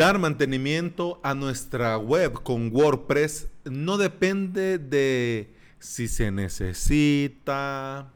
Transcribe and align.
dar 0.00 0.18
mantenimiento 0.18 1.20
a 1.22 1.34
nuestra 1.34 1.98
web 1.98 2.42
con 2.42 2.74
WordPress 2.74 3.48
no 3.66 3.98
depende 3.98 4.78
de 4.78 5.54
si 5.78 6.08
se 6.08 6.30
necesita, 6.30 8.10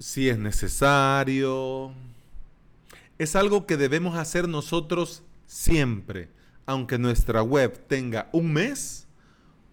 si 0.00 0.28
es 0.28 0.36
necesario. 0.36 1.92
Es 3.18 3.36
algo 3.36 3.66
que 3.66 3.76
debemos 3.76 4.16
hacer 4.16 4.48
nosotros 4.48 5.22
siempre, 5.46 6.28
aunque 6.66 6.98
nuestra 6.98 7.40
web 7.40 7.86
tenga 7.86 8.28
un 8.32 8.52
mes 8.52 9.06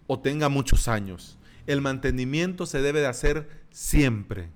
o 0.05 0.20
tenga 0.20 0.49
muchos 0.49 0.88
años. 0.88 1.39
El 1.65 1.81
mantenimiento 1.81 2.68
se 2.68 2.79
debe 2.83 2.99
de 2.99 3.07
hacer 3.07 3.49
siempre. 3.71 4.49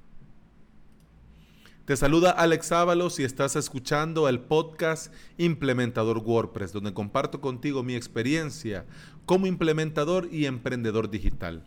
Te 1.85 1.95
saluda 1.95 2.31
Alex 2.31 2.71
Ábalos 2.71 3.19
y 3.19 3.23
estás 3.23 3.55
escuchando 3.55 4.27
el 4.27 4.39
podcast 4.39 5.13
Implementador 5.37 6.17
WordPress, 6.17 6.73
donde 6.73 6.95
comparto 6.95 7.41
contigo 7.41 7.83
mi 7.83 7.93
experiencia 7.93 8.87
como 9.27 9.45
implementador 9.45 10.27
y 10.31 10.47
emprendedor 10.47 11.11
digital. 11.11 11.63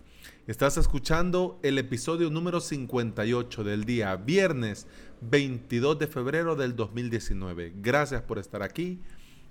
Estás 0.49 0.77
escuchando 0.77 1.61
el 1.63 1.79
episodio 1.79 2.31
número 2.31 2.61
58 2.61 3.63
del 3.63 3.85
día 3.85 4.17
viernes 4.17 4.89
22 5.21 6.01
de 6.01 6.09
febrero 6.09 6.57
del 6.57 6.75
2019. 6.75 7.75
Gracias 7.77 8.21
por 8.23 8.41
estar 8.41 8.65
aquí. 8.65 9.01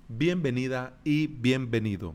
Bienvenida 0.08 1.00
y 1.02 1.28
bienvenido. 1.28 2.14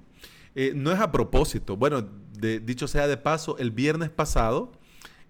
Eh, 0.54 0.74
no 0.76 0.92
es 0.92 1.00
a 1.00 1.12
propósito. 1.12 1.76
Bueno, 1.76 2.08
dicho 2.38 2.88
sea 2.88 3.08
de 3.08 3.18
paso, 3.18 3.58
el 3.58 3.72
viernes 3.72 4.12
pasado 4.12 4.74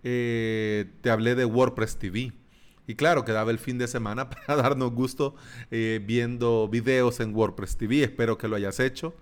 eh, 0.03 0.91
te 0.99 1.09
hablé 1.09 1.35
de 1.35 1.45
WordPress 1.45 1.95
TV 1.95 2.33
y 2.87 2.95
claro, 2.95 3.23
quedaba 3.23 3.51
el 3.51 3.59
fin 3.59 3.77
de 3.77 3.87
semana 3.87 4.29
para 4.29 4.55
darnos 4.55 4.91
gusto 4.91 5.35
eh, 5.71 6.01
viendo 6.05 6.67
videos 6.67 7.19
en 7.19 7.33
WordPress 7.35 7.77
TV. 7.77 8.03
Espero 8.03 8.37
que 8.37 8.47
lo 8.47 8.55
hayas 8.55 8.79
hecho. 8.79 9.13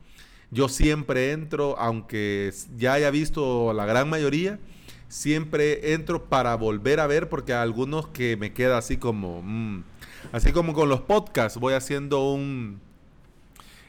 Yo 0.50 0.68
siempre 0.68 1.32
entro, 1.32 1.78
aunque 1.80 2.54
ya 2.76 2.94
haya 2.94 3.10
visto 3.10 3.72
la 3.74 3.86
gran 3.86 4.10
mayoría, 4.10 4.60
siempre 5.08 5.94
entro 5.94 6.26
para 6.26 6.56
volver 6.56 7.00
a 7.00 7.08
ver 7.08 7.30
porque 7.30 7.54
hay 7.54 7.62
algunos 7.62 8.08
que 8.08 8.36
me 8.38 8.54
queda 8.54 8.78
así 8.78 8.98
como... 8.98 9.42
Mm, 9.44 9.84
así 10.32 10.52
como 10.52 10.74
con 10.74 10.90
los 10.90 11.02
podcasts, 11.02 11.60
voy 11.60 11.74
haciendo 11.74 12.32
un... 12.34 12.82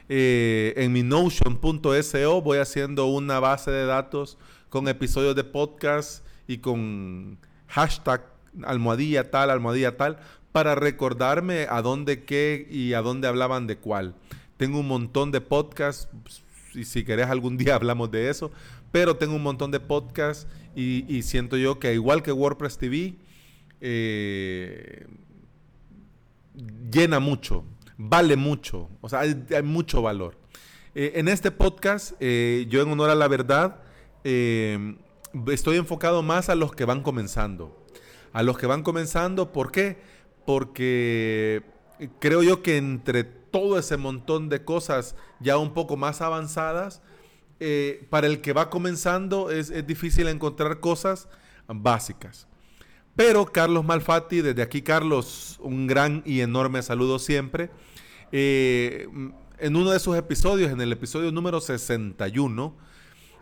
Eh, 0.09 0.73
en 0.77 0.91
mi 0.91 1.01
notion.so 1.01 2.41
voy 2.41 2.57
haciendo 2.57 3.05
una 3.05 3.39
base 3.39 3.71
de 3.71 3.85
datos 3.85 4.37
con 4.69 4.87
episodios 4.87 5.33
de 5.35 5.45
podcast 5.45 6.25
y 6.45 6.57
con 6.57 7.37
hashtag 7.67 8.32
almohadilla 8.63 9.31
tal, 9.31 9.49
almohadilla 9.49 9.97
tal, 9.97 10.19
para 10.51 10.75
recordarme 10.75 11.67
a 11.69 11.81
dónde 11.81 12.23
qué 12.23 12.67
y 12.69 12.93
a 12.93 13.01
dónde 13.01 13.27
hablaban 13.27 13.67
de 13.67 13.77
cuál. 13.77 14.15
Tengo 14.57 14.79
un 14.79 14.87
montón 14.87 15.31
de 15.31 15.41
podcasts, 15.41 16.07
y 16.73 16.85
si 16.85 17.03
querés 17.03 17.27
algún 17.27 17.57
día 17.59 17.75
hablamos 17.75 18.11
de 18.11 18.29
eso, 18.29 18.51
pero 18.91 19.17
tengo 19.17 19.35
un 19.35 19.43
montón 19.43 19.71
de 19.71 19.79
podcasts 19.79 20.47
y, 20.75 21.21
siento 21.23 21.57
yo 21.57 21.79
que 21.79 21.93
igual 21.93 22.23
que 22.23 22.31
WordPress 22.31 22.77
TV, 22.77 23.15
eh, 23.81 25.05
llena 26.91 27.19
mucho, 27.19 27.63
vale 27.97 28.35
mucho, 28.35 28.89
o 29.01 29.09
sea, 29.09 29.21
hay, 29.21 29.35
mucho 29.63 30.01
valor. 30.01 30.37
Eh, 30.95 31.13
en 31.15 31.27
este 31.27 31.49
podcast, 31.51 32.13
eh, 32.19 32.67
yo 32.69 32.81
en 32.81 32.91
honor 32.91 33.09
a 33.09 33.15
la 33.15 33.27
verdad, 33.27 33.79
estoy 34.23 35.77
enfocado 35.77 36.21
más 36.21 36.49
a 36.49 36.55
los 36.55 36.73
que 36.73 36.85
van 36.85 37.01
comenzando 37.01 37.82
a 38.33 38.43
los 38.43 38.57
que 38.57 38.67
van 38.67 38.83
comenzando. 38.83 39.51
¿Por 39.51 39.71
qué? 39.71 39.97
Porque 40.45 41.63
creo 42.19 42.43
yo 42.43 42.61
que 42.61 42.77
entre 42.77 43.23
todo 43.23 43.77
ese 43.77 43.97
montón 43.97 44.49
de 44.49 44.65
cosas 44.65 45.15
ya 45.39 45.57
un 45.57 45.73
poco 45.73 45.95
más 45.95 46.21
avanzadas, 46.21 47.01
eh, 47.59 48.07
para 48.09 48.27
el 48.27 48.41
que 48.41 48.51
va 48.51 48.69
comenzando 48.69 49.51
es, 49.51 49.71
difícil 49.87 50.27
encontrar 50.27 50.79
cosas 50.79 51.29
básicas. 51.67 52.47
Pero 53.15 53.45
Carlos 53.45 53.85
Malfatti, 53.85 54.41
desde 54.41 54.63
aquí 54.63 54.81
Carlos, 54.81 55.59
un 55.61 55.85
gran 55.85 56.23
y 56.25 56.41
enorme 56.41 56.81
saludo 56.81 57.19
siempre. 57.19 57.69
Eh, 58.31 59.07
en 59.59 59.75
uno 59.75 59.91
de 59.91 59.99
sus 59.99 60.17
episodios, 60.17 60.71
en 60.71 60.81
el 60.81 60.91
episodio 60.91 61.31
número 61.31 61.61
61, 61.61 62.75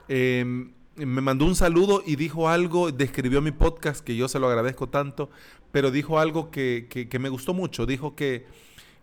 eh, 0.10 0.72
me 1.06 1.22
mandó 1.22 1.46
un 1.46 1.56
saludo 1.56 2.04
y 2.06 2.16
dijo 2.16 2.50
algo, 2.50 2.92
describió 2.92 3.42
mi 3.42 3.52
podcast, 3.52 4.04
que 4.04 4.16
yo 4.16 4.28
se 4.28 4.40
lo 4.40 4.48
agradezco 4.48 4.90
tanto, 4.90 5.30
pero 5.72 5.92
dijo 5.92 6.20
algo 6.20 6.52
que, 6.52 7.08
me 7.20 7.30
gustó 7.30 7.54
mucho. 7.54 7.86
Dijo 7.86 8.16
que 8.16 8.46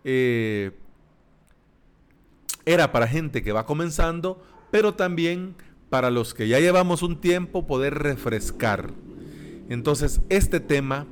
eh, 0.03 0.71
era 2.65 2.91
para 2.91 3.07
gente 3.07 3.41
que 3.41 3.51
va 3.51 3.65
comenzando, 3.65 4.41
pero 4.71 4.93
también 4.93 5.55
para 5.89 6.11
los 6.11 6.33
que 6.33 6.47
ya 6.47 6.59
llevamos 6.59 7.01
un 7.01 7.19
tiempo 7.19 7.65
poder 7.65 7.95
refrescar. 7.95 8.91
Entonces, 9.69 10.21
este 10.29 10.59
tema 10.59 11.07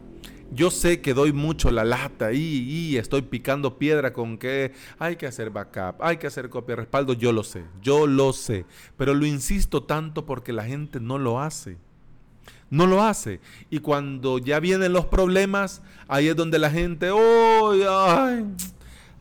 yo 0.51 0.71
sé 0.71 1.01
que 1.01 1.13
doy 1.13 1.33
mucho 1.33 1.71
la 1.71 1.83
lata 1.83 2.31
y, 2.33 2.97
estoy 2.97 3.21
picando 3.21 3.77
piedra 3.77 4.13
con 4.13 4.37
que 4.37 4.71
hay 4.99 5.15
que 5.15 5.27
hacer 5.27 5.49
backup, 5.49 6.01
hay 6.01 6.17
que 6.17 6.27
hacer 6.27 6.49
copia 6.49 6.75
de 6.75 6.81
respaldo, 6.81 7.13
yo 7.13 7.31
lo 7.31 7.43
sé, 7.43 7.63
yo 7.81 8.07
lo 8.07 8.33
sé, 8.33 8.65
pero 8.97 9.13
lo 9.13 9.25
insisto 9.25 9.83
tanto 9.83 10.25
porque 10.25 10.53
la 10.53 10.63
gente 10.63 10.99
no 10.99 11.17
lo 11.17 11.39
hace. 11.39 11.77
No 12.69 12.85
lo 12.85 13.01
hace. 13.01 13.39
Y 13.69 13.79
cuando 13.79 14.39
ya 14.39 14.59
vienen 14.59 14.91
los 14.91 15.05
problemas, 15.05 15.81
ahí 16.09 16.27
es 16.27 16.35
donde 16.35 16.59
la 16.59 16.69
gente, 16.69 17.11
oh, 17.11 17.71
ay, 17.71 18.45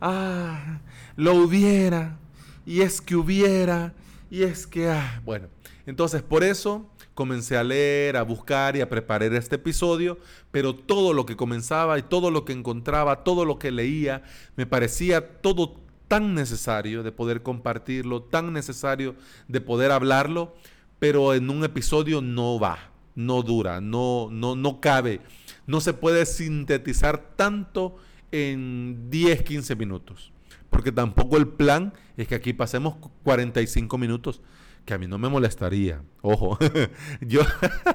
ah, 0.01 0.79
lo 1.15 1.35
hubiera, 1.35 2.17
y 2.65 2.81
es 2.81 2.99
que 2.99 3.15
hubiera, 3.15 3.93
y 4.29 4.43
es 4.43 4.67
que, 4.67 4.89
ah, 4.89 5.21
bueno, 5.23 5.47
entonces 5.85 6.21
por 6.21 6.43
eso 6.43 6.89
comencé 7.17 7.57
a 7.57 7.63
leer, 7.63 8.15
a 8.15 8.21
buscar 8.21 8.75
y 8.75 8.81
a 8.81 8.89
preparar 8.89 9.33
este 9.33 9.55
episodio, 9.55 10.19
pero 10.51 10.75
todo 10.75 11.13
lo 11.13 11.25
que 11.25 11.35
comenzaba 11.35 11.97
y 11.97 12.03
todo 12.03 12.29
lo 12.29 12.45
que 12.45 12.53
encontraba, 12.53 13.23
todo 13.23 13.43
lo 13.43 13.57
que 13.57 13.71
leía, 13.71 14.21
me 14.55 14.67
parecía 14.67 15.41
todo 15.41 15.77
tan 16.07 16.35
necesario 16.35 17.01
de 17.01 17.11
poder 17.11 17.41
compartirlo, 17.41 18.21
tan 18.21 18.53
necesario 18.53 19.15
de 19.47 19.59
poder 19.61 19.91
hablarlo, 19.91 20.55
pero 20.99 21.33
en 21.33 21.49
un 21.49 21.63
episodio 21.63 22.21
no 22.21 22.59
va, 22.59 22.77
no 23.15 23.41
dura, 23.41 23.81
no, 23.81 24.29
no, 24.31 24.55
no 24.55 24.79
cabe, 24.79 25.19
no 25.65 25.81
se 25.81 25.93
puede 25.93 26.23
sintetizar 26.27 27.33
tanto 27.35 27.97
en 28.31 29.09
10, 29.09 29.41
15 29.41 29.75
minutos, 29.75 30.31
porque 30.69 30.91
tampoco 30.91 31.37
el 31.37 31.47
plan 31.47 31.93
es 32.15 32.27
que 32.27 32.35
aquí 32.35 32.53
pasemos 32.53 32.95
45 33.23 33.97
minutos 33.97 34.39
que 34.87 34.93
a 34.93 34.97
mí 34.97 35.05
no 35.05 35.17
me 35.17 35.27
molestaría. 35.27 36.01
Ojo, 36.21 36.57
yo, 37.21 37.41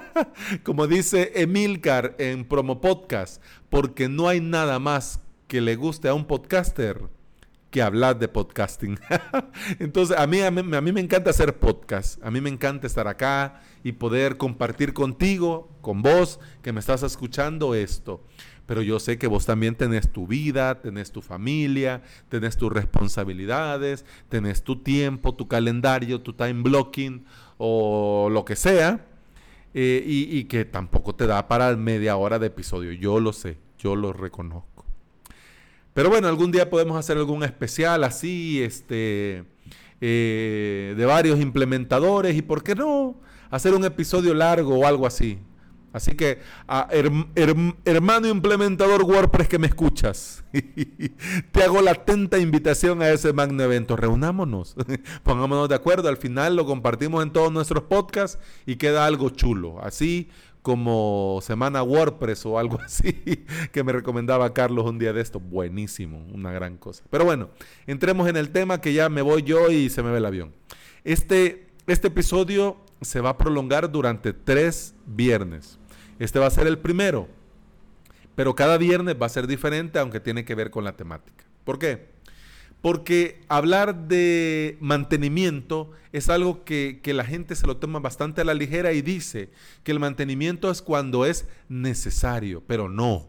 como 0.62 0.86
dice 0.86 1.32
Emilcar 1.36 2.14
en 2.18 2.44
Promo 2.44 2.82
Podcast, 2.82 3.42
porque 3.70 4.10
no 4.10 4.28
hay 4.28 4.40
nada 4.42 4.78
más 4.78 5.20
que 5.48 5.62
le 5.62 5.74
guste 5.74 6.08
a 6.08 6.14
un 6.14 6.26
podcaster 6.26 7.08
que 7.70 7.80
hablar 7.80 8.18
de 8.18 8.28
podcasting. 8.28 9.00
Entonces, 9.78 10.18
a 10.18 10.26
mí, 10.26 10.42
a 10.42 10.50
mí, 10.50 10.92
me 10.92 11.00
encanta 11.00 11.30
hacer 11.30 11.58
podcast. 11.58 12.22
A 12.22 12.30
mí 12.30 12.42
me 12.42 12.50
encanta 12.50 12.86
estar 12.86 13.08
acá 13.08 13.62
y 13.82 13.92
poder 13.92 14.36
compartir 14.36 14.92
contigo, 14.92 15.74
con 15.80 16.02
vos, 16.02 16.40
que 16.60 16.74
me 16.74 16.80
estás 16.80 17.02
escuchando 17.02 17.74
esto 17.74 18.22
pero 18.72 18.80
yo 18.80 18.98
sé 18.98 19.18
que 19.18 19.26
vos 19.26 19.44
también 19.44 19.74
tenés 19.74 20.10
tu 20.10 20.26
vida, 20.26 20.80
tenés 20.80 21.12
tu 21.12 21.20
familia, 21.20 22.00
tenés 22.30 22.56
tus 22.56 22.72
responsabilidades, 22.72 24.06
tenés 24.30 24.62
tu 24.62 24.76
tiempo, 24.76 25.34
tu 25.34 25.46
calendario, 25.46 26.22
tu 26.22 26.32
time 26.32 26.62
blocking 26.62 27.26
o 27.58 28.30
lo 28.32 28.46
que 28.46 28.56
sea, 28.56 29.04
eh, 29.74 30.02
y, 30.06 30.44
que 30.44 30.64
tampoco 30.64 31.14
te 31.14 31.26
da 31.26 31.48
para 31.48 31.76
media 31.76 32.16
hora 32.16 32.38
de 32.38 32.46
episodio. 32.46 32.92
Yo 32.92 33.20
lo 33.20 33.34
sé, 33.34 33.58
yo 33.78 33.94
lo 33.94 34.14
reconozco. 34.14 34.86
Pero 35.92 36.08
bueno, 36.08 36.28
algún 36.28 36.50
día 36.50 36.70
podemos 36.70 36.96
hacer 36.96 37.18
algún 37.18 37.44
especial 37.44 38.04
así, 38.04 38.62
este, 38.62 39.44
eh, 40.00 40.94
de 40.96 41.04
varios 41.04 41.38
implementadores 41.40 42.34
y 42.34 42.40
por 42.40 42.62
qué 42.62 42.74
no 42.74 43.20
hacer 43.50 43.74
un 43.74 43.84
episodio 43.84 44.32
largo 44.32 44.78
o 44.78 44.86
algo 44.86 45.06
así. 45.06 45.38
Así 45.92 46.14
que, 46.14 46.38
hermano 47.84 48.28
implementador 48.28 49.02
WordPress 49.02 49.48
que 49.48 49.58
me 49.58 49.66
escuchas, 49.66 50.42
te 51.52 51.62
hago 51.62 51.82
la 51.82 51.92
atenta 51.92 52.38
invitación 52.38 53.02
a 53.02 53.10
ese 53.10 53.32
magno 53.32 53.62
evento. 53.62 53.96
Reunámonos, 53.96 54.74
pongámonos 55.22 55.68
de 55.68 55.74
acuerdo. 55.74 56.08
Al 56.08 56.16
final 56.16 56.56
lo 56.56 56.64
compartimos 56.64 57.22
en 57.22 57.30
todos 57.30 57.52
nuestros 57.52 57.84
podcasts 57.84 58.38
y 58.64 58.76
queda 58.76 59.06
algo 59.06 59.30
chulo. 59.30 59.82
Así 59.82 60.30
como 60.62 61.40
Semana 61.42 61.82
WordPress 61.82 62.46
o 62.46 62.58
algo 62.58 62.80
así 62.84 63.12
que 63.72 63.84
me 63.84 63.92
recomendaba 63.92 64.54
Carlos 64.54 64.86
un 64.86 64.98
día 64.98 65.12
de 65.12 65.20
esto. 65.20 65.40
Buenísimo, 65.40 66.24
una 66.32 66.52
gran 66.52 66.78
cosa. 66.78 67.04
Pero 67.10 67.24
bueno, 67.24 67.50
entremos 67.86 68.28
en 68.28 68.36
el 68.36 68.50
tema 68.50 68.80
que 68.80 68.94
ya 68.94 69.08
me 69.08 69.22
voy 69.22 69.42
yo 69.42 69.70
y 69.70 69.90
se 69.90 70.02
me 70.02 70.10
ve 70.10 70.18
el 70.18 70.26
avión. 70.26 70.54
Este, 71.04 71.66
este 71.86 72.08
episodio 72.08 72.78
se 73.00 73.20
va 73.20 73.30
a 73.30 73.38
prolongar 73.38 73.90
durante 73.90 74.32
tres 74.32 74.94
viernes. 75.06 75.78
Este 76.22 76.38
va 76.38 76.46
a 76.46 76.50
ser 76.50 76.68
el 76.68 76.78
primero. 76.78 77.26
Pero 78.36 78.54
cada 78.54 78.78
viernes 78.78 79.16
va 79.20 79.26
a 79.26 79.28
ser 79.28 79.48
diferente, 79.48 79.98
aunque 79.98 80.20
tiene 80.20 80.44
que 80.44 80.54
ver 80.54 80.70
con 80.70 80.84
la 80.84 80.96
temática. 80.96 81.44
¿Por 81.64 81.80
qué? 81.80 82.12
Porque 82.80 83.40
hablar 83.48 84.06
de 84.06 84.76
mantenimiento 84.80 85.90
es 86.12 86.28
algo 86.28 86.62
que, 86.64 87.00
que, 87.02 87.12
la 87.12 87.24
gente 87.24 87.56
se 87.56 87.66
lo 87.66 87.78
toma 87.78 87.98
bastante 87.98 88.40
a 88.40 88.44
la 88.44 88.54
ligera 88.54 88.92
y 88.92 89.02
dice 89.02 89.50
que 89.82 89.90
el 89.90 89.98
mantenimiento 89.98 90.70
es 90.70 90.80
cuando 90.80 91.26
es 91.26 91.48
necesario, 91.68 92.62
pero 92.68 92.88
no. 92.88 93.26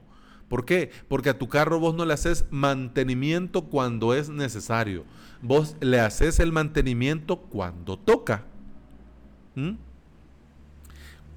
¿Por 0.47 0.63
qué? 0.63 0.91
Porque 1.07 1.31
a 1.31 1.39
tu 1.39 1.49
carro 1.49 1.79
vos 1.79 1.95
no 1.95 2.05
le 2.05 2.13
haces 2.13 2.45
mantenimiento 2.51 3.65
cuando 3.65 4.13
es 4.13 4.29
necesario. 4.29 5.03
Vos 5.41 5.77
le 5.81 5.99
haces 5.99 6.39
el 6.39 6.51
mantenimiento 6.51 7.37
cuando 7.41 7.97
toca. 7.97 8.45
¿Mm? 9.55 9.77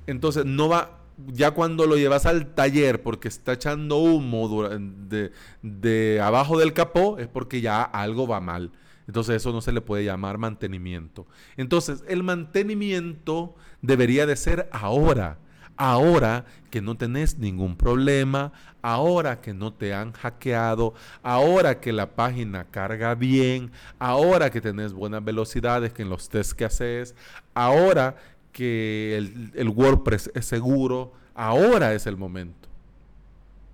Entonces 0.07 0.45
no 0.45 0.69
va, 0.69 1.06
ya 1.27 1.53
cuando 1.53 1.87
lo 1.87 1.97
llevas 1.97 2.27
al 2.27 2.55
taller 2.55 3.03
porque 3.03 3.29
está 3.29 3.55
echando 3.55 3.99
humo 3.99 4.69
de, 4.69 5.33
de, 5.63 6.21
abajo 6.23 6.59
del 6.59 6.73
capó, 6.73 7.19
es 7.19 7.29
porque 7.29 7.61
ya 7.61 7.83
algo 7.83 8.27
va 8.27 8.41
mal. 8.41 8.73
Entonces 9.07 9.37
eso 9.37 9.53
no 9.53 9.61
se 9.61 9.73
le 9.73 9.81
puede 9.81 10.05
llamar 10.05 10.39
mantenimiento. 10.39 11.27
Entonces 11.57 12.05
el 12.09 12.23
mantenimiento 12.23 13.55
debería 13.83 14.27
de 14.27 14.37
ser 14.37 14.69
ahora. 14.73 15.39
Ahora 15.79 16.47
que 16.71 16.81
no 16.81 16.97
tenés 16.97 17.39
ningún 17.39 17.77
problema, 17.77 18.53
ahora 18.81 19.41
que 19.43 19.53
no 19.53 19.75
te 19.75 19.93
han 19.93 20.13
hackeado, 20.13 20.95
ahora 21.23 21.81
que 21.81 21.93
la 21.93 22.15
página 22.15 22.65
carga 22.65 23.15
bien, 23.15 23.73
ahora 23.99 24.51
que 24.51 24.63
tenés 24.63 24.95
buenas 24.95 25.23
velocidades 25.23 25.93
que 25.93 26.03
en 26.03 26.09
los 26.09 26.31
test 26.31 26.53
que 26.53 26.65
haces, 26.65 27.15
ahora 27.53 28.17
que 28.57 29.19
el, 29.55 29.69
WordPress 29.69 30.31
es 30.35 30.47
seguro, 30.47 31.13
ahora 31.35 31.93
es 31.93 32.07
el 32.07 32.17
momento. 32.17 32.71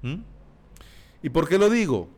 ¿Mm? 0.02 0.22
¿Y 1.22 1.30
por 1.30 1.48
qué 1.48 1.56
lo 1.56 1.70
digo? 1.70 2.08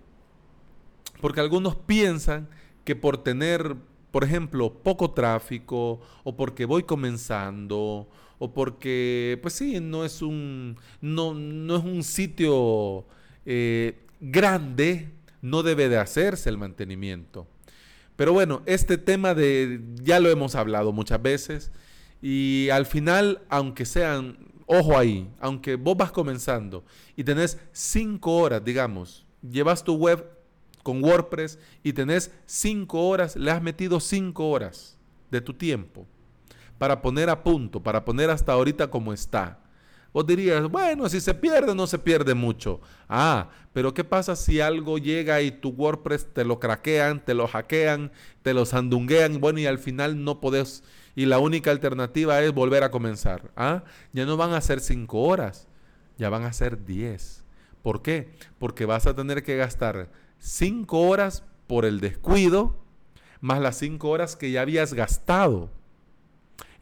Porque 1.20 1.40
algunos 1.40 1.76
piensan 1.76 2.49
que 2.84 2.96
por 2.96 3.22
tener, 3.22 3.76
por 4.11 4.25
ejemplo, 4.25 4.72
poco 4.72 5.11
tráfico, 5.11 6.00
o 6.22 6.37
porque 6.37 6.64
voy 6.64 6.84
comenzando, 6.84 8.08
o 8.38 8.55
porque, 8.55 9.38
pues 9.43 9.52
sí, 9.52 9.78
no 9.78 10.06
es 10.06 10.22
un, 10.22 10.78
no, 11.02 11.34
no 11.34 11.76
es 11.76 11.84
un 11.84 12.02
sitio 12.02 13.05
eh, 13.44 14.06
grande, 14.20 15.11
no 15.43 15.62
debe 15.62 15.90
de 15.90 15.99
hacerse 15.99 16.49
el 16.49 16.56
mantenimiento. 16.56 17.46
Pero 18.16 18.32
bueno, 18.32 18.62
este 18.64 18.96
tema 18.96 19.34
de, 19.34 19.82
ya 20.02 20.19
lo 20.19 20.31
hemos 20.31 20.55
hablado 20.55 20.93
muchas 20.93 21.20
veces, 21.20 21.70
y 22.26 22.71
al 22.71 22.87
final, 22.87 23.43
aunque 23.50 23.85
sean, 23.85 24.38
ojo 24.65 24.97
ahí, 24.97 25.29
aunque 25.41 25.76
vos 25.76 25.94
vas 25.94 26.11
comenzando 26.11 26.82
y 27.17 27.23
tenés 27.23 27.59
cinco 27.71 28.38
horas, 28.38 28.65
digamos, 28.65 29.26
llevas 29.43 29.85
tu 29.85 29.94
web 29.97 30.26
con 30.82 31.05
WordPress 31.05 31.59
y 31.82 31.93
tenés 31.93 32.32
cinco 32.47 33.09
horas, 33.09 33.37
le 33.37 33.50
has 33.50 33.61
metido 33.61 34.00
cinco 34.00 34.49
horas 34.49 34.97
de 35.31 35.43
tu 35.43 35.53
tiempo 35.53 36.06
para 36.79 37.03
poner 37.03 37.29
a 37.29 37.43
punto, 37.43 37.82
para 37.82 38.06
poner 38.06 38.31
hasta 38.31 38.55
ahorita 38.55 38.88
como 38.88 39.12
está. 39.12 39.61
Vos 40.15 40.26
dirías, 40.26 40.67
bueno, 40.71 41.06
si 41.11 41.21
se 41.21 41.35
pierde, 41.35 41.75
no 41.75 41.87
se 41.87 41.99
pierde 41.99 42.32
mucho. 42.32 42.81
Ah, 43.06 43.50
pero 43.75 43.93
¿qué 43.93 44.03
pasa 44.03 44.35
si 44.35 44.62
algo 44.62 44.97
llega 44.97 45.43
y 45.43 45.50
tu 45.50 45.69
WordPress 45.69 46.32
te 46.32 46.47
lo 46.47 46.59
craquean, 46.59 47.23
te 47.23 47.35
lo 47.35 47.47
hackean, 47.47 48.12
te 48.41 48.55
lo 48.55 48.65
sandunguean, 48.65 49.43
bueno, 49.43 49.59
y 49.59 49.67
al 49.67 49.79
final 49.79 50.25
no 50.25 50.41
podés 50.41 50.85
y 51.14 51.26
la 51.26 51.38
única 51.38 51.70
alternativa 51.70 52.43
es 52.43 52.52
volver 52.52 52.82
a 52.82 52.90
comenzar. 52.90 53.50
¿ah? 53.56 53.84
Ya 54.12 54.26
no 54.26 54.37
van 54.37 54.52
a 54.52 54.61
ser 54.61 54.81
cinco 54.81 55.22
horas, 55.22 55.69
ya 56.19 56.28
van 56.28 56.44
a 56.44 56.52
ser 56.52 56.84
diez. 56.84 57.44
¿Por 57.82 58.02
qué? 58.02 58.32
Porque 58.58 58.87
vas 58.87 59.06
a 59.06 59.14
tener 59.14 59.43
que 59.43 59.56
gastar 59.56 60.11
cinco 60.38 61.02
horas 61.02 61.44
por 61.66 61.84
el 61.84 62.00
descuido, 62.00 62.76
más 63.40 63.61
las 63.61 63.78
cinco 63.78 64.08
horas 64.11 64.37
que 64.37 64.50
ya 64.50 64.62
habías 64.62 64.94
gastado. 64.94 65.70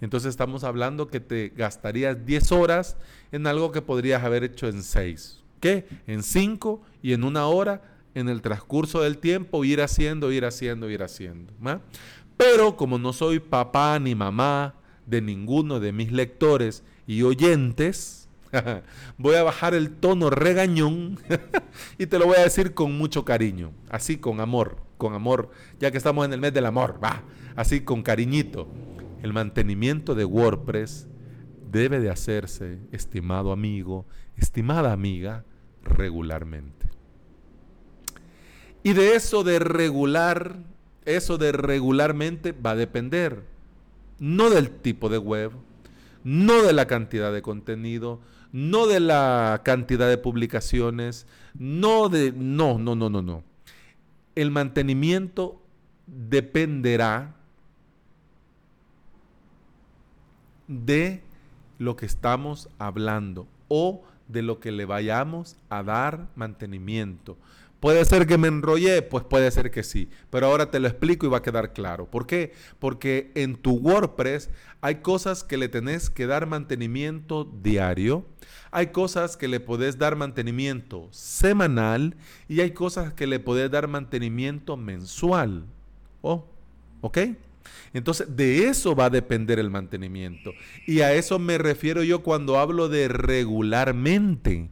Entonces 0.01 0.31
estamos 0.31 0.65
hablando 0.65 1.07
que 1.07 1.21
te 1.21 1.53
gastarías 1.57 2.27
10 2.27 2.53
horas 2.53 2.97
en 3.31 3.47
algo 3.47 3.71
que 3.71 3.83
podrías 3.83 4.25
haber 4.25 4.43
hecho 4.43 4.67
en 4.69 4.83
6. 4.83 5.41
¿Qué? 5.61 5.87
En 6.09 6.25
5 6.25 6.83
y 7.03 7.13
en 7.13 7.23
una 7.23 7.47
hora 7.47 7.83
en 8.15 8.29
el 8.29 8.43
transcurso 8.43 9.01
del 9.01 9.19
tiempo 9.19 9.65
ir 9.65 9.81
haciendo, 9.81 10.33
ir 10.33 10.45
haciendo, 10.45 10.91
ir 10.91 11.03
haciendo. 11.03 11.53
Pero 12.37 12.77
como 12.77 12.99
no 12.99 13.13
soy 13.13 13.41
papá 13.41 13.99
ni 13.99 14.15
mamá 14.15 14.75
de 15.07 15.21
ninguno 15.21 15.81
de 15.81 15.93
mis 15.93 16.13
lectores 16.13 16.85
y 17.07 17.23
oyentes, 17.23 18.29
voy 19.19 19.37
a 19.37 19.43
bajar 19.43 19.75
el 19.75 19.91
tono 19.91 20.31
regañón 20.31 21.19
y 21.99 22.07
te 22.07 22.19
lo 22.19 22.27
voy 22.27 22.37
a 22.37 22.45
decir 22.45 22.75
con 22.75 22.97
mucho 22.97 23.25
cariño, 23.25 23.73
así 23.91 24.19
con 24.19 24.41
amor, 24.41 24.77
con 24.99 25.15
amor, 25.15 25.51
ya 25.79 25.91
que 25.91 25.99
estamos 25.99 26.25
en 26.25 26.33
el 26.33 26.41
mes 26.41 26.53
del 26.53 26.67
amor, 26.67 27.01
va, 27.03 27.23
así 27.57 27.81
con 27.81 28.03
cariñito. 28.03 28.69
El 29.23 29.33
mantenimiento 29.33 30.15
de 30.15 30.25
WordPress 30.25 31.07
debe 31.71 32.01
de 32.01 32.11
hacerse, 32.11 32.81
estimado 32.91 33.53
amigo, 33.53 34.07
estimada 34.37 34.93
amiga, 34.93 35.45
regularmente. 35.83 36.87
Y 38.83 38.95
de 38.95 39.15
eso 39.15 39.45
de 39.45 39.59
regular 39.61 40.59
eso 41.05 41.39
de 41.39 41.53
regularmente 41.53 42.53
va 42.53 42.73
a 42.73 42.77
depender 42.77 43.43
no 44.19 44.51
del 44.51 44.71
tipo 44.71 45.09
de 45.09 45.19
web, 45.19 45.51
no 46.23 46.63
de 46.63 46.73
la 46.73 46.87
cantidad 46.87 47.33
de 47.33 47.43
contenido, 47.43 48.21
no 48.53 48.87
de 48.87 49.01
la 49.01 49.63
cantidad 49.65 50.09
de 50.09 50.19
publicaciones, 50.19 51.27
no 51.55 52.09
de... 52.09 52.33
No, 52.33 52.79
no, 52.79 52.95
no, 52.95 53.11
no, 53.11 53.21
no. 53.21 53.43
El 54.37 54.53
mantenimiento 54.53 55.61
dependerá 56.07 57.35
de 60.69 61.23
lo 61.79 61.97
que 61.97 62.07
estamos 62.07 62.69
hablando 62.79 63.49
o 63.67 64.05
de 64.29 64.43
lo 64.43 64.61
que 64.61 64.71
le 64.71 64.85
vayamos 64.85 65.57
a 65.69 65.83
dar 65.83 66.29
mantenimiento. 66.37 67.37
¿Puede 67.83 68.05
ser 68.05 68.29
que 68.29 68.39
me 68.39 68.47
enrollé? 68.47 69.03
Pues 69.03 69.25
puede 69.25 69.51
ser 69.51 69.73
que 69.73 69.83
sí. 69.83 70.09
Pero 70.31 70.47
ahora 70.47 70.71
te 70.71 70.79
lo 70.79 70.87
explico 70.87 71.27
y 71.27 71.29
va 71.29 71.39
a 71.39 71.43
quedar 71.43 71.73
claro. 71.73 72.07
¿Por 72.07 72.29
qué? 72.29 72.53
Porque 72.79 73.33
en 73.35 73.57
tu 73.57 73.73
WordPress 73.73 74.51
hay 74.81 75.01
cosas 75.03 75.43
que 75.43 75.57
le 75.57 75.69
tenés 75.69 76.09
que 76.09 76.29
dar 76.29 76.47
mantenimiento 76.47 77.43
diario. 77.45 78.25
Hay 78.71 78.93
cosas 78.93 79.37
que 79.37 79.49
le 79.49 79.59
podés 79.59 79.99
dar 79.99 80.15
mantenimiento 80.15 81.09
semanal. 81.11 82.15
Y 82.49 82.61
hay 82.61 82.71
cosas 82.71 83.15
que 83.15 83.27
le 83.27 83.41
podés 83.41 83.69
dar 83.69 83.89
mantenimiento 83.89 84.77
mensual. 84.77 85.65
¿Oh? 86.21 86.47
¿Ok? 87.01 87.19
Entonces, 87.95 88.37
de 88.37 88.69
eso 88.69 88.95
va 88.95 89.07
a 89.07 89.11
depender 89.11 89.59
el 89.59 89.71
mantenimiento. 89.71 90.53
Y 90.87 91.01
a 91.01 91.15
eso 91.15 91.41
me 91.41 91.59
refiero 91.59 92.05
yo 92.05 92.23
cuando 92.23 92.61
hablo 92.61 92.89
de 92.89 93.09
regularmente. 93.09 94.71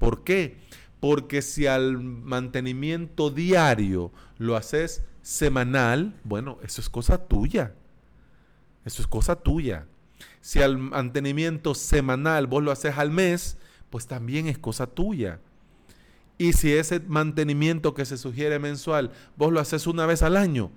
¿Por 0.00 0.24
qué? 0.24 0.56
Porque 1.00 1.42
si 1.42 1.66
al 1.66 1.98
mantenimiento 1.98 3.30
diario 3.30 4.12
lo 4.38 4.56
haces 4.56 5.02
semanal, 5.22 6.14
bueno, 6.24 6.58
eso 6.62 6.80
es 6.80 6.88
cosa 6.88 7.18
tuya. 7.18 7.74
Eso 8.84 9.02
es 9.02 9.08
cosa 9.08 9.36
tuya. 9.36 9.86
Si 10.40 10.60
al 10.60 10.78
mantenimiento 10.78 11.74
semanal 11.74 12.46
vos 12.46 12.62
lo 12.62 12.70
haces 12.70 12.96
al 12.98 13.10
mes, 13.10 13.56
pues 13.90 14.06
también 14.06 14.46
es 14.46 14.58
cosa 14.58 14.86
tuya. 14.86 15.40
Y 16.38 16.54
si 16.54 16.72
ese 16.72 17.00
mantenimiento 17.00 17.92
que 17.92 18.06
se 18.06 18.16
sugiere 18.16 18.58
mensual 18.58 19.10
vos 19.36 19.52
lo 19.52 19.60
haces 19.60 19.86
una 19.86 20.06
vez 20.06 20.22
al 20.22 20.36
año, 20.36 20.70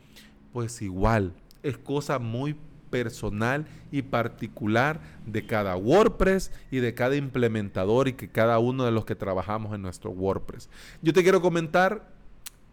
pues 0.51 0.82
igual, 0.82 1.34
es 1.63 1.77
cosa 1.77 2.20
muy 2.20 2.58
personal 2.94 3.66
y 3.92 4.04
particular 4.04 5.02
de 5.26 5.48
cada 5.48 5.76
WordPress 5.76 6.52
y 6.70 6.78
de 6.78 6.94
cada 6.94 7.16
implementador 7.16 8.08
y 8.08 8.14
que 8.14 8.30
cada 8.30 8.60
uno 8.60 8.86
de 8.86 8.92
los 8.92 9.04
que 9.04 9.16
trabajamos 9.16 9.74
en 9.74 9.82
nuestro 9.82 10.12
WordPress. 10.12 10.70
Yo 11.02 11.12
te 11.12 11.24
quiero 11.24 11.42
comentar 11.42 12.08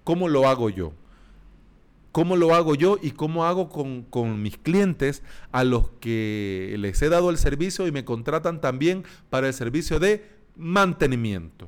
cómo 0.05 0.29
lo 0.29 0.47
hago 0.47 0.69
yo. 0.69 0.93
Cómo 2.13 2.37
lo 2.37 2.55
hago 2.55 2.75
yo 2.75 2.99
y 3.01 3.13
cómo 3.13 3.47
hago 3.47 3.71
con, 3.71 4.03
con 4.03 4.43
mis 4.43 4.59
clientes 4.59 5.23
a 5.53 5.65
los 5.65 5.89
que 6.01 6.75
les 6.79 7.01
he 7.01 7.09
dado 7.09 7.31
el 7.31 7.39
servicio 7.39 7.87
y 7.87 7.93
me 7.93 8.05
contratan 8.05 8.61
también 8.61 9.05
para 9.31 9.47
el 9.47 9.55
servicio 9.55 9.99
de 10.01 10.29
mantenimiento. 10.55 11.67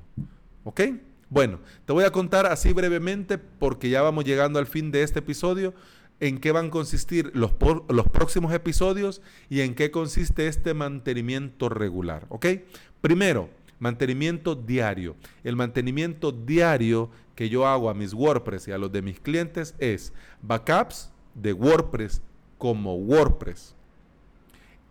¿Ok? 0.65 0.81
Bueno, 1.31 1.59
te 1.87 1.95
voy 1.95 2.05
a 2.05 2.13
contar 2.13 2.45
así 2.45 2.75
brevemente 2.75 3.39
porque 3.39 3.89
ya 3.89 4.03
vamos 4.03 4.27
llegando 4.27 4.59
al 4.59 4.67
fin 4.67 4.91
de 4.91 5.03
este 5.05 5.21
episodio 5.21 5.73
en 6.23 6.39
qué 6.39 6.53
van 6.53 6.67
a 6.67 6.71
consistir 6.71 7.33
los, 7.35 7.51
los 7.89 8.07
próximos 8.07 8.55
episodios 8.55 9.23
y 9.51 9.63
en 9.63 9.75
qué 9.75 9.91
consiste 9.91 10.47
este 10.47 10.73
mantenimiento 10.73 11.69
regular. 11.69 12.27
¿Ok? 12.29 12.47
Primero, 13.01 13.51
mantenimiento 13.81 14.55
diario. 14.55 15.17
El 15.43 15.57
mantenimiento 15.57 16.31
diario 16.31 17.11
que 17.35 17.49
yo 17.49 17.67
hago 17.67 17.91
a 17.91 17.95
mis 17.95 18.15
WordPress 18.15 18.69
y 18.69 18.73
a 18.73 18.79
los 18.79 18.93
de 18.93 19.03
mis 19.03 19.19
clientes 19.19 19.75
es 19.81 20.13
backups 20.43 21.11
de 21.35 21.55
WordPress 21.55 22.23
como 22.57 22.95
WordPress. 22.95 23.75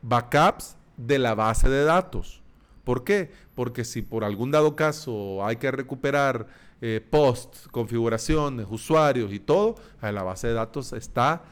Backups 0.02 0.76
de 0.98 1.18
la 1.18 1.34
base 1.34 1.70
de 1.70 1.86
datos. 1.86 2.42
¿Por 2.84 3.06
qué? 3.06 3.32
Porque 3.56 3.86
si 3.86 4.02
por 4.02 4.26
algún 4.26 4.52
dado 4.52 4.76
caso 4.76 5.46
hay 5.46 5.56
que 5.56 5.72
recuperar 5.72 6.48
eh, 6.82 7.06
posts, 7.08 7.68
configuraciones, 7.70 8.66
usuarios 8.70 9.32
y 9.32 9.40
todo, 9.40 9.76
la 10.02 10.24
base 10.24 10.48
de 10.48 10.54
datos 10.54 10.94
está 10.94 11.44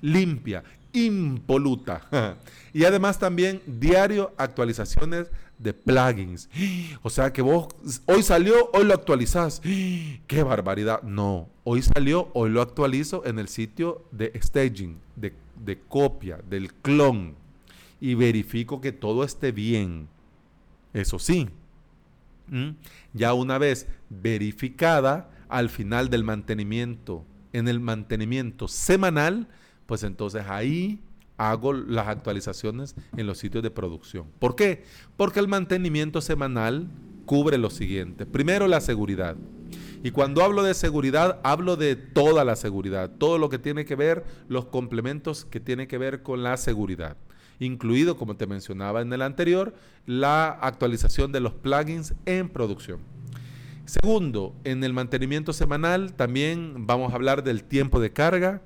limpia, 0.00 0.64
impoluta. 0.92 2.36
y 2.72 2.84
además 2.84 3.18
también 3.18 3.62
diario 3.66 4.32
actualizaciones 4.36 5.30
de 5.58 5.72
plugins. 5.72 6.48
O 7.02 7.10
sea 7.10 7.32
que 7.32 7.42
vos, 7.42 7.68
hoy 8.06 8.22
salió, 8.22 8.70
hoy 8.72 8.84
lo 8.84 8.94
actualizás. 8.94 9.60
¡Qué 10.26 10.42
barbaridad! 10.42 11.02
No, 11.02 11.48
hoy 11.64 11.82
salió, 11.82 12.28
hoy 12.34 12.50
lo 12.50 12.60
actualizo 12.60 13.24
en 13.24 13.38
el 13.38 13.48
sitio 13.48 14.04
de 14.10 14.32
staging, 14.40 14.98
de, 15.16 15.32
de 15.64 15.78
copia, 15.78 16.38
del 16.48 16.72
clon. 16.74 17.34
Y 18.00 18.14
verifico 18.14 18.80
que 18.80 18.90
todo 18.90 19.22
esté 19.22 19.52
bien. 19.52 20.08
Eso 20.92 21.20
sí, 21.20 21.48
ya 23.12 23.34
una 23.34 23.58
vez 23.58 23.88
verificada 24.10 25.30
al 25.48 25.68
final 25.68 26.10
del 26.10 26.24
mantenimiento, 26.24 27.24
en 27.52 27.68
el 27.68 27.80
mantenimiento 27.80 28.68
semanal, 28.68 29.48
pues 29.86 30.02
entonces 30.02 30.44
ahí 30.48 31.00
hago 31.36 31.72
las 31.72 32.08
actualizaciones 32.08 32.94
en 33.16 33.26
los 33.26 33.38
sitios 33.38 33.62
de 33.62 33.70
producción. 33.70 34.26
¿Por 34.38 34.54
qué? 34.54 34.84
Porque 35.16 35.40
el 35.40 35.48
mantenimiento 35.48 36.20
semanal 36.20 36.88
cubre 37.26 37.58
lo 37.58 37.70
siguiente. 37.70 38.26
Primero, 38.26 38.68
la 38.68 38.80
seguridad. 38.80 39.36
Y 40.02 40.10
cuando 40.10 40.42
hablo 40.42 40.62
de 40.62 40.74
seguridad, 40.74 41.40
hablo 41.44 41.76
de 41.76 41.96
toda 41.96 42.44
la 42.44 42.56
seguridad, 42.56 43.10
todo 43.10 43.38
lo 43.38 43.48
que 43.48 43.58
tiene 43.58 43.84
que 43.84 43.94
ver, 43.94 44.24
los 44.48 44.66
complementos 44.66 45.44
que 45.44 45.60
tiene 45.60 45.86
que 45.86 45.98
ver 45.98 46.22
con 46.22 46.42
la 46.42 46.56
seguridad 46.56 47.16
incluido, 47.64 48.16
como 48.16 48.36
te 48.36 48.46
mencionaba 48.46 49.00
en 49.00 49.12
el 49.12 49.22
anterior, 49.22 49.74
la 50.06 50.50
actualización 50.50 51.32
de 51.32 51.40
los 51.40 51.52
plugins 51.52 52.14
en 52.26 52.48
producción. 52.48 53.00
Segundo, 53.84 54.54
en 54.64 54.84
el 54.84 54.92
mantenimiento 54.92 55.52
semanal 55.52 56.14
también 56.14 56.86
vamos 56.86 57.12
a 57.12 57.16
hablar 57.16 57.42
del 57.42 57.64
tiempo 57.64 58.00
de 58.00 58.12
carga, 58.12 58.62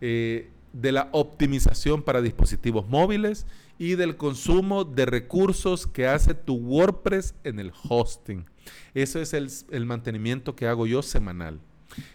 eh, 0.00 0.50
de 0.72 0.92
la 0.92 1.08
optimización 1.12 2.02
para 2.02 2.20
dispositivos 2.20 2.88
móviles 2.88 3.46
y 3.78 3.94
del 3.94 4.16
consumo 4.16 4.84
de 4.84 5.06
recursos 5.06 5.86
que 5.86 6.06
hace 6.06 6.34
tu 6.34 6.54
WordPress 6.54 7.34
en 7.44 7.58
el 7.58 7.72
hosting. 7.88 8.44
Eso 8.94 9.20
es 9.20 9.32
el, 9.32 9.50
el 9.70 9.86
mantenimiento 9.86 10.56
que 10.56 10.66
hago 10.66 10.86
yo 10.86 11.02
semanal. 11.02 11.60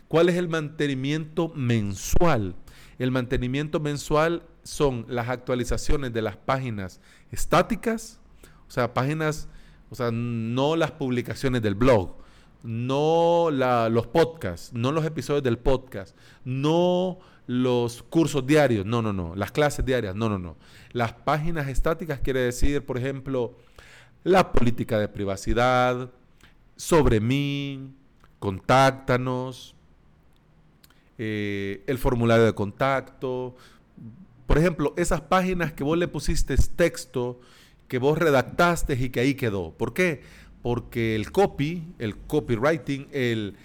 ¿Cuál 0.08 0.30
es 0.30 0.36
el 0.36 0.50
mantenimiento 0.50 1.50
mensual? 1.56 2.56
El 3.00 3.12
mantenimiento 3.12 3.80
mensual 3.80 4.44
son 4.63 5.06
las 5.08 5.30
actualizaciones 5.30 6.13
de 6.13 6.22
las 6.22 6.38
páginas 6.38 7.00
estáticas, 7.32 8.20
o 8.68 8.72
sea, 8.72 8.94
páginas, 8.94 9.48
o 9.89 9.96
sea, 9.96 10.12
no 10.12 10.75
las 10.75 10.91
publicaciones 10.91 11.62
del 11.62 11.75
blog, 11.75 12.15
no 12.63 13.50
los 13.51 14.08
podcasts, 14.08 14.74
no 14.74 14.91
los 14.91 15.06
episodios 15.06 15.44
del 15.44 15.58
podcast, 15.58 16.15
no 16.46 17.20
los 17.48 18.03
cursos 18.03 18.46
diarios, 18.46 18.86
no, 18.86 19.01
no, 19.01 19.12
no, 19.13 19.36
las 19.36 19.51
clases 19.51 19.86
diarias, 19.86 20.15
no, 20.15 20.30
no, 20.30 20.38
no. 20.38 20.56
Las 20.91 21.13
páginas 21.13 21.68
estáticas 21.68 22.20
quiere 22.20 22.41
decir, 22.41 22.86
por 22.86 22.98
ejemplo, 22.98 23.56
la 24.24 24.51
política 24.51 25.00
de 25.00 25.08
privacidad, 25.08 26.12
sobre 26.75 27.20
mí, 27.20 27.91
contáctanos, 28.39 29.75
eh, 31.18 31.84
el 31.88 31.98
formulario 31.98 32.46
de 32.46 32.53
contacto, 32.53 33.56
por 34.51 34.58
ejemplo, 34.58 34.93
esas 34.98 35.22
páginas 35.22 35.72
que 35.72 35.86
vos 35.86 35.98
le 35.98 36.10
pusiste 36.10 36.58
texto, 36.58 37.39
que 37.88 38.00
vos 38.00 38.17
redactaste 38.17 38.96
y 39.00 39.10
que 39.10 39.22
ahí 39.22 39.36
quedó. 39.36 39.72
¿Por 39.77 39.93
qué? 39.93 40.24
Porque 40.62 41.15
el 41.15 41.31
copy, 41.31 41.88
el 42.00 42.17
copywriting, 42.17 43.08
el, 43.13 43.55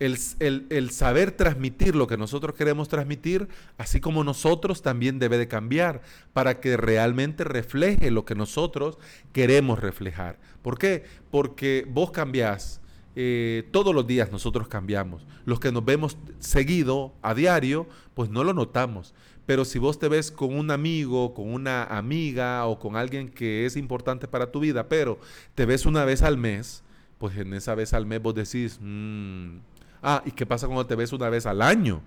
el, 0.00 0.90
saber 0.90 1.32
transmitir 1.32 1.96
lo 1.96 2.06
que 2.06 2.18
nosotros 2.18 2.54
queremos 2.54 2.90
transmitir, 2.90 3.48
así 3.78 4.00
como 4.00 4.22
nosotros, 4.22 4.82
también 4.82 5.18
debe 5.18 5.38
de 5.38 5.48
cambiar 5.48 6.02
para 6.34 6.60
que 6.60 6.76
realmente 6.76 7.44
refleje 7.44 8.10
lo 8.10 8.26
que 8.26 8.34
nosotros 8.34 8.98
queremos 9.32 9.78
reflejar. 9.78 10.38
¿Por 10.60 10.76
qué? 10.76 11.04
Porque 11.30 11.86
vos 11.88 12.10
cambiás. 12.10 12.82
Eh, 13.16 13.68
todos 13.70 13.94
los 13.94 14.06
días 14.06 14.32
nosotros 14.32 14.68
cambiamos. 14.68 15.26
Los 15.44 15.60
que 15.60 15.70
nos 15.72 15.84
vemos 15.84 16.16
seguido, 16.38 17.12
a 17.22 17.34
diario, 17.34 17.86
pues 18.14 18.30
no 18.30 18.44
lo 18.44 18.52
notamos. 18.54 19.14
Pero 19.46 19.64
si 19.64 19.78
vos 19.78 19.98
te 19.98 20.08
ves 20.08 20.30
con 20.30 20.54
un 20.54 20.70
amigo, 20.70 21.34
con 21.34 21.52
una 21.52 21.84
amiga 21.84 22.64
o 22.66 22.78
con 22.78 22.96
alguien 22.96 23.28
que 23.28 23.66
es 23.66 23.76
importante 23.76 24.26
para 24.26 24.50
tu 24.50 24.60
vida, 24.60 24.88
pero 24.88 25.18
te 25.54 25.66
ves 25.66 25.86
una 25.86 26.04
vez 26.04 26.22
al 26.22 26.38
mes, 26.38 26.82
pues 27.18 27.36
en 27.36 27.52
esa 27.52 27.74
vez 27.74 27.92
al 27.92 28.06
mes 28.06 28.22
vos 28.22 28.34
decís, 28.34 28.78
mm, 28.80 29.58
ah, 30.02 30.22
¿y 30.24 30.30
qué 30.30 30.46
pasa 30.46 30.66
cuando 30.66 30.86
te 30.86 30.96
ves 30.96 31.12
una 31.12 31.28
vez 31.28 31.46
al 31.46 31.62
año? 31.62 32.02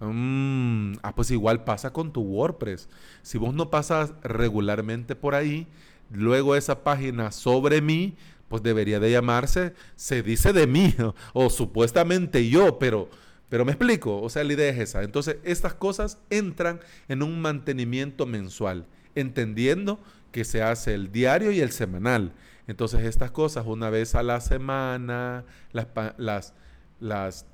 Mm, 0.00 0.94
ah, 1.02 1.14
pues 1.14 1.30
igual 1.30 1.64
pasa 1.64 1.92
con 1.92 2.12
tu 2.12 2.22
WordPress. 2.22 2.88
Si 3.22 3.36
vos 3.36 3.54
no 3.54 3.70
pasas 3.70 4.14
regularmente 4.22 5.14
por 5.14 5.34
ahí, 5.34 5.66
luego 6.10 6.56
esa 6.56 6.82
página 6.82 7.30
sobre 7.30 7.82
mí, 7.82 8.16
pues 8.50 8.64
debería 8.64 8.98
de 8.98 9.12
llamarse, 9.12 9.74
se 9.94 10.24
dice 10.24 10.52
de 10.52 10.66
mí 10.66 10.92
o 11.32 11.48
supuestamente 11.48 12.48
yo, 12.48 12.80
pero 12.80 13.08
pero 13.48 13.64
me 13.64 13.72
explico, 13.72 14.22
o 14.22 14.30
sea, 14.30 14.44
la 14.44 14.52
idea 14.52 14.70
es 14.70 14.78
esa. 14.78 15.02
Entonces, 15.02 15.38
estas 15.42 15.74
cosas 15.74 16.18
entran 16.30 16.78
en 17.08 17.24
un 17.24 17.42
mantenimiento 17.42 18.24
mensual, 18.24 18.86
entendiendo 19.16 19.98
que 20.30 20.44
se 20.44 20.62
hace 20.62 20.94
el 20.94 21.10
diario 21.10 21.50
y 21.50 21.60
el 21.60 21.72
semanal. 21.72 22.32
Entonces, 22.68 23.00
estas 23.02 23.32
cosas 23.32 23.66
una 23.66 23.90
vez 23.90 24.14
a 24.14 24.22
la 24.22 24.40
semana, 24.40 25.44
las, 25.72 25.88
las, 26.16 26.54
las 27.00 27.44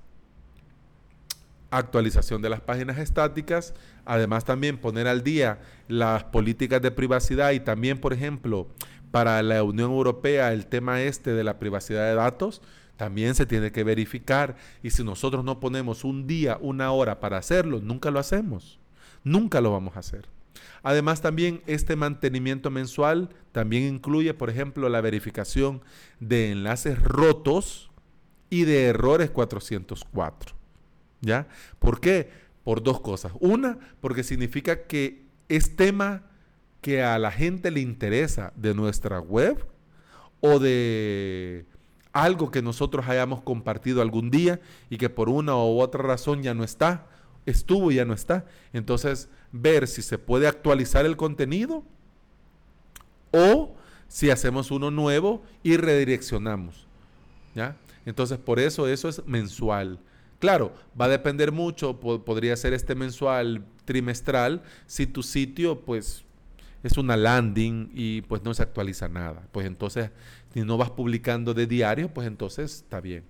actualización 1.71 2.43
de 2.43 2.51
las 2.51 2.61
páginas 2.61 2.99
estáticas, 2.99 3.75
además 4.05 4.45
también 4.45 4.79
poner 4.79 5.09
al 5.09 5.23
día 5.23 5.61
las 5.89 6.25
políticas 6.25 6.83
de 6.83 6.91
privacidad 6.91 7.53
y 7.53 7.61
también, 7.61 7.99
por 7.99 8.13
ejemplo, 8.13 8.69
para 9.11 9.43
la 9.43 9.63
Unión 9.63 9.91
Europea 9.91 10.53
el 10.53 10.67
tema 10.67 11.03
este 11.03 11.33
de 11.33 11.45
la 11.45 11.59
privacidad 11.59 12.07
de 12.07 12.15
datos, 12.15 12.63
también 12.97 13.35
se 13.35 13.47
tiene 13.47 13.73
que 13.73 13.85
verificar. 13.85 14.57
Y 14.83 14.91
si 14.91 15.05
nosotros 15.05 15.45
no 15.45 15.61
ponemos 15.61 16.05
un 16.05 16.27
día, 16.27 16.59
una 16.61 16.91
hora 16.93 17.21
para 17.21 17.39
hacerlo, 17.39 17.81
nunca 17.81 18.11
lo 18.11 18.19
hacemos. 18.19 18.79
Nunca 19.25 19.61
lo 19.61 19.73
vamos 19.73 19.97
a 19.97 20.01
hacer. 20.01 20.27
Además, 20.83 21.21
también 21.21 21.63
este 21.67 21.97
mantenimiento 21.97 22.71
mensual 22.71 23.31
también 23.53 23.83
incluye, 23.85 24.35
por 24.35 24.51
ejemplo, 24.51 24.89
la 24.89 25.01
verificación 25.01 25.83
de 26.21 26.53
enlaces 26.53 27.03
rotos 27.03 27.91
y 28.51 28.65
de 28.65 28.87
errores 28.87 29.31
404. 29.31 30.55
¿Ya? 31.21 31.49
¿Por 31.79 32.01
qué? 32.01 32.31
Por 32.63 32.83
dos 32.83 33.01
cosas. 33.01 33.33
Una, 33.41 33.79
porque 34.01 34.23
significa 34.23 34.83
que 34.87 35.25
es 35.49 35.77
tema 35.77 36.23
que 36.87 37.03
a 37.03 37.19
la 37.19 37.33
gente 37.33 37.73
le 37.73 37.81
interesa 37.81 38.53
de 38.55 38.73
nuestra 38.73 39.19
web 39.19 39.67
o 40.39 40.61
de 40.61 41.67
algo 42.13 42.53
que 42.53 42.63
nosotros 42.63 43.09
hayamos 43.09 43.43
compartido 43.43 44.03
algún 44.03 44.31
día 44.31 44.61
y 44.89 44.97
que 44.97 45.11
por 45.11 45.29
una 45.29 45.57
u 45.57 45.81
otra 45.81 46.05
razón 46.05 46.45
ya 46.45 46.55
no 46.55 46.63
está, 46.63 47.09
estuvo 47.45 47.91
y 47.91 47.97
ya 47.97 48.05
no 48.05 48.15
está. 48.15 48.45
Entonces, 48.73 49.29
ver 49.51 49.89
si 49.89 50.01
se 50.01 50.17
puede 50.17 50.47
actualizar 50.47 51.05
el 51.07 51.17
contenido 51.17 51.83
o 53.33 53.75
si 54.07 54.31
hacemos 54.31 54.71
uno 54.71 54.93
nuevo 54.93 55.43
y 55.65 55.79
redireccionamos. 55.79 56.87
¿Ya? 57.57 57.77
Entonces, 58.05 58.39
por 58.39 58.61
eso 58.61 58.87
eso 58.87 59.09
es 59.09 59.27
mensual. 59.27 59.99
Claro, 60.39 60.73
va 60.99 61.07
a 61.07 61.09
depender 61.09 61.51
mucho, 61.51 61.99
podría 61.99 62.57
ser 62.57 62.75
este 62.75 62.95
mensual, 62.95 63.65
trimestral, 63.85 64.63
si 64.87 65.09
tu 65.09 65.25
sitio 65.25 65.81
pues 65.81 66.26
es 66.83 66.97
una 66.97 67.17
landing 67.17 67.91
y 67.95 68.23
pues 68.23 68.43
no 68.43 68.55
se 68.55 68.63
actualiza 68.63 69.09
nada. 69.09 69.49
Pues 69.53 69.67
entonces 69.67 70.11
si 70.53 70.63
no 70.63 70.77
vas 70.79 70.91
publicando 70.91 71.55
de 71.55 71.67
diario, 71.67 72.13
pues 72.13 72.27
entonces 72.27 72.77
está 72.77 73.01
bien. 73.01 73.25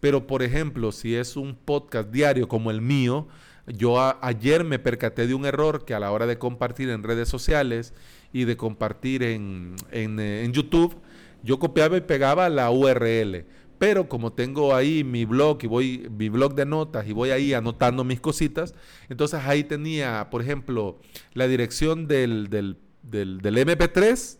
Pero 0.00 0.26
por 0.26 0.42
ejemplo, 0.42 0.90
si 0.90 1.14
es 1.14 1.36
un 1.36 1.54
podcast 1.54 2.10
diario 2.10 2.48
como 2.48 2.70
el 2.70 2.80
mío, 2.80 3.28
yo 3.66 4.00
ayer 4.24 4.64
me 4.64 4.78
percaté 4.78 5.26
de 5.26 5.34
un 5.34 5.46
error 5.46 5.84
que 5.84 5.94
a 5.94 6.00
la 6.00 6.10
hora 6.10 6.26
de 6.26 6.38
compartir 6.38 6.90
en 6.90 7.04
redes 7.04 7.28
sociales 7.28 7.94
y 8.32 8.44
de 8.44 8.56
compartir 8.56 9.22
en, 9.22 9.76
eh, 9.92 10.48
YouTube, 10.52 10.96
yo 11.44 11.58
copiaba 11.58 11.96
y 11.96 12.00
pegaba 12.00 12.48
la 12.48 12.70
URL. 12.70 13.46
Pero 13.78 14.08
como 14.08 14.32
tengo 14.32 14.74
ahí 14.74 15.02
mi 15.04 15.24
blog 15.24 15.58
y 15.62 15.66
voy, 15.66 16.08
mi 16.16 16.28
blog 16.28 16.54
de 16.54 16.66
notas 16.66 17.06
y 17.06 17.12
voy 17.12 17.30
ahí 17.30 17.52
anotando 17.52 18.04
mis 18.04 18.20
cositas, 18.20 18.74
entonces 19.08 19.40
ahí 19.44 19.64
tenía, 19.64 20.28
por 20.30 20.40
ejemplo, 20.40 21.00
la 21.34 21.48
dirección 21.48 22.06
del, 22.06 22.48
del, 22.48 22.76
del, 23.02 23.40
del 23.40 23.56
MP3 23.56 24.38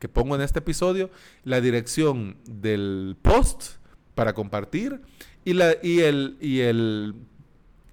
que 0.00 0.08
pongo 0.08 0.34
en 0.34 0.40
este 0.40 0.58
episodio, 0.58 1.10
la 1.44 1.60
dirección 1.60 2.38
del 2.46 3.16
post 3.20 3.74
para 4.14 4.32
compartir 4.32 5.00
y, 5.44 5.52
la, 5.52 5.76
y, 5.82 6.00
el, 6.00 6.36
y, 6.40 6.60
el, 6.60 7.14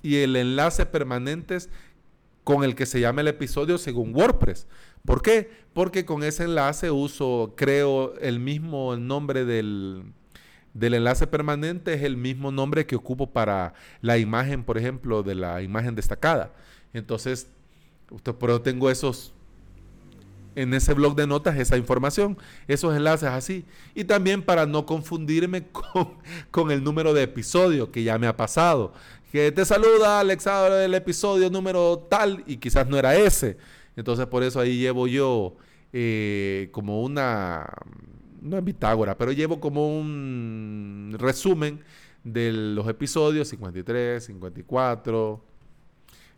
y 0.02 0.16
el 0.18 0.36
enlace 0.38 0.86
permanentes 0.86 1.70
con 2.46 2.64
el 2.64 2.76
que 2.76 2.86
se 2.86 3.02
llama 3.02 3.22
el 3.22 3.28
episodio 3.28 3.78
según 3.78 4.16
WordPress. 4.16 4.68
¿Por 5.06 5.22
qué? 5.22 5.50
Porque 5.74 6.06
con 6.06 6.24
ese 6.24 6.46
enlace 6.46 6.92
uso, 6.92 7.54
creo, 7.58 8.16
el 8.20 8.40
mismo 8.40 8.96
nombre 8.96 9.44
del, 9.44 10.04
del 10.74 10.94
enlace 10.94 11.28
permanente 11.28 11.94
es 11.94 12.04
el 12.04 12.16
mismo 12.16 12.52
nombre 12.52 12.86
que 12.86 12.96
ocupo 12.96 13.32
para 13.32 13.74
la 14.02 14.18
imagen, 14.18 14.64
por 14.64 14.78
ejemplo, 14.78 15.24
de 15.24 15.36
la 15.36 15.62
imagen 15.62 15.94
destacada. 15.94 16.54
Entonces, 16.94 17.48
usted, 18.12 18.34
pero 18.36 18.62
tengo 18.62 18.90
esos 18.90 19.34
en 20.58 20.74
ese 20.74 20.96
blog 20.96 21.16
de 21.16 21.28
notas 21.28 21.56
esa 21.60 21.78
información, 21.78 22.36
esos 22.68 22.96
enlaces 22.96 23.30
así. 23.30 23.64
Y 23.94 24.06
también 24.06 24.42
para 24.42 24.66
no 24.66 24.88
confundirme 24.88 25.68
con, 26.52 26.72
el 26.72 26.84
número 26.84 27.14
de 27.14 27.22
episodio 27.24 27.92
que 27.92 28.04
ya 28.04 28.18
me 28.18 28.26
ha 28.26 28.36
pasado. 28.36 28.92
Que 29.32 29.52
te 29.52 29.64
saluda 29.66 30.20
Alex 30.20 30.46
del 30.46 30.96
episodio 30.96 31.52
número 31.52 32.00
tal 32.10 32.44
y 32.48 32.58
quizás 32.58 32.88
no 32.88 32.98
era 32.98 33.16
ese. 33.16 33.58
Entonces 33.96 34.26
por 34.26 34.42
eso 34.42 34.60
ahí 34.60 34.80
llevo 34.80 35.06
yo 35.06 35.58
eh, 35.94 36.70
como 36.72 37.04
una, 37.04 37.72
no 38.42 38.58
es 38.58 38.64
bitágora, 38.64 39.16
pero 39.16 39.32
llevo 39.32 39.60
como 39.60 39.96
un 39.96 41.16
resumen 41.20 41.84
de 42.24 42.52
los 42.52 42.88
episodios 42.88 43.48
53, 43.50 44.26
54, 44.26 45.47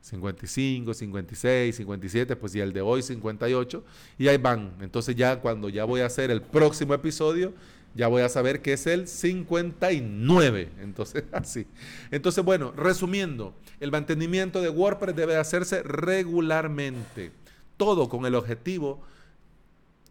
55, 0.01 0.93
56, 0.93 1.75
57, 1.75 2.35
pues 2.35 2.55
y 2.55 2.59
el 2.59 2.73
de 2.73 2.81
hoy 2.81 3.01
58, 3.01 3.83
y 4.17 4.27
ahí 4.27 4.37
van. 4.37 4.73
Entonces 4.81 5.15
ya 5.15 5.39
cuando 5.39 5.69
ya 5.69 5.85
voy 5.85 6.01
a 6.01 6.05
hacer 6.05 6.31
el 6.31 6.41
próximo 6.41 6.93
episodio, 6.93 7.53
ya 7.95 8.07
voy 8.07 8.21
a 8.21 8.29
saber 8.29 8.61
que 8.61 8.73
es 8.73 8.87
el 8.87 9.07
59. 9.07 10.69
Entonces, 10.81 11.23
así. 11.31 11.67
Entonces, 12.11 12.43
bueno, 12.43 12.71
resumiendo, 12.71 13.53
el 13.79 13.91
mantenimiento 13.91 14.61
de 14.61 14.69
WordPress 14.69 15.15
debe 15.15 15.35
hacerse 15.35 15.83
regularmente. 15.83 17.31
Todo 17.77 18.09
con 18.09 18.25
el 18.25 18.35
objetivo 18.35 19.01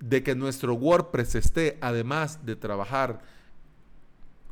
de 0.00 0.22
que 0.22 0.34
nuestro 0.34 0.74
WordPress 0.74 1.34
esté, 1.34 1.78
además 1.80 2.44
de 2.44 2.56
trabajar 2.56 3.20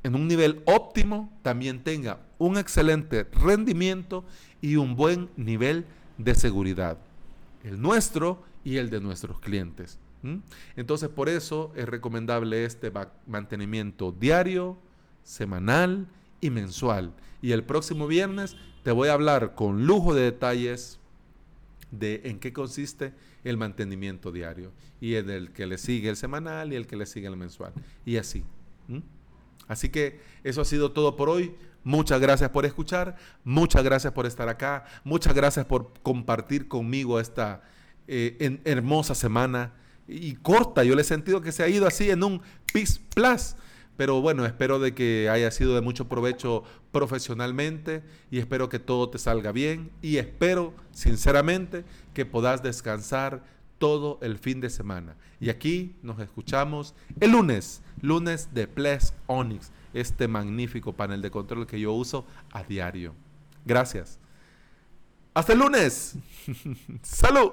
en 0.06 0.14
un 0.14 0.28
nivel 0.28 0.62
óptimo, 0.66 1.36
también 1.42 1.82
tenga 1.82 2.20
un 2.38 2.58
excelente 2.58 3.25
rendimiento 3.25 4.25
y 4.60 4.76
un 4.76 4.94
buen 4.94 5.28
nivel 5.36 5.84
de 6.16 6.36
seguridad. 6.36 6.96
El 7.64 7.82
nuestro 7.82 8.44
y 8.62 8.76
el 8.76 8.88
de 8.88 9.00
nuestros 9.00 9.40
clientes. 9.40 9.98
Entonces, 10.76 11.08
por 11.08 11.28
eso 11.28 11.72
es 11.75 11.88
recomendable 11.88 12.64
este 12.64 12.92
mantenimiento 13.26 14.12
diario, 14.12 14.78
semanal 15.25 16.06
y 16.40 16.50
mensual. 16.50 17.12
Y 17.42 17.50
el 17.50 17.64
próximo 17.64 18.06
viernes 18.06 18.56
te 18.84 18.92
voy 18.92 19.08
a 19.08 19.12
hablar 19.12 19.56
con 19.56 19.86
lujo 19.86 20.14
de 20.14 20.22
detalles 20.22 21.00
de 21.90 22.20
en 22.25 22.38
qué 22.38 22.52
consiste 22.52 23.12
el 23.42 23.56
mantenimiento 23.56 24.30
diario 24.30 24.70
y 25.00 25.16
en 25.16 25.30
el 25.30 25.50
que 25.50 25.66
le 25.66 25.78
sigue 25.78 26.08
el 26.08 26.16
semanal 26.16 26.72
y 26.72 26.76
el 26.76 26.86
que 26.86 26.94
le 26.94 27.06
sigue 27.06 27.26
el 27.26 27.36
mensual. 27.36 27.72
Y 28.04 28.18
así. 28.18 28.44
Así 29.68 29.88
que 29.88 30.20
eso 30.44 30.61
ha 30.61 30.64
sido 30.64 30.92
todo 30.92 31.16
por 31.16 31.28
hoy. 31.28 31.54
Muchas 31.85 32.20
gracias 32.20 32.50
por 32.50 32.66
escuchar, 32.66 33.16
muchas 33.44 33.85
gracias 33.85 34.12
por 34.12 34.26
estar 34.26 34.49
acá, 34.49 34.87
muchas 35.04 35.35
gracias 35.35 35.66
por 35.66 35.92
compartir 36.02 36.66
conmigo 36.66 37.20
esta 37.20 37.62
eh, 38.08 38.61
hermosa 38.64 39.14
semana 39.14 39.73
y 40.08 40.35
corta. 40.35 40.82
Yo 40.82 40.94
le 40.96 41.02
he 41.02 41.04
sentido 41.04 41.40
que 41.40 41.52
se 41.52 41.62
ha 41.62 41.68
ido 41.68 41.87
así 41.87 42.11
en 42.11 42.25
un 42.25 42.42
pis 42.73 43.00
plus. 43.14 43.54
Pero 43.96 44.20
bueno, 44.20 44.44
espero 44.44 44.78
de 44.78 44.94
que 44.94 45.30
haya 45.30 45.50
sido 45.50 45.75
de 45.75 45.80
mucho 45.80 46.06
provecho 46.06 46.64
profesionalmente 46.92 48.02
y 48.30 48.38
espero 48.38 48.68
que 48.68 48.78
todo 48.78 49.08
te 49.08 49.18
salga 49.18 49.52
bien 49.52 49.90
y 50.02 50.18
espero 50.18 50.75
sinceramente 50.92 51.85
que 52.12 52.26
puedas 52.26 52.62
descansar 52.62 53.42
todo 53.78 54.18
el 54.23 54.38
fin 54.38 54.61
de 54.61 54.71
semana. 54.71 55.16
Y 55.40 55.50
aquí 55.50 55.97
nos 56.02 56.18
escuchamos 56.21 56.95
el 57.21 57.33
lunes, 57.33 57.83
lunes 58.00 58.52
de 58.54 58.66
Ples 58.66 59.14
Onyx, 59.26 59.73
este 59.95 60.28
magnífico 60.28 60.92
panel 60.92 61.23
de 61.23 61.30
control 61.30 61.66
que 61.66 61.80
yo 61.80 61.92
uso 61.92 62.26
a 62.52 62.62
diario. 62.62 63.14
Gracias. 63.64 64.18
Hasta 65.35 65.52
el 65.52 65.59
lunes. 65.59 66.16
Salud. 67.02 67.52